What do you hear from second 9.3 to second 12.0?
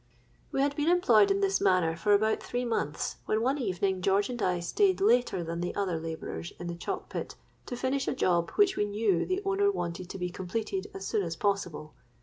owner wanted to be completed as soon as possible.